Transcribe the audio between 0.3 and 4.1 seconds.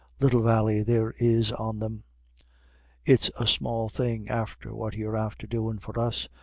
vally there is on them it's a small